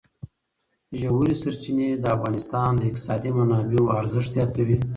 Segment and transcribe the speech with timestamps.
[0.99, 4.77] ژورې سرچینې د افغانستان د اقتصادي منابعو ارزښت زیاتوي.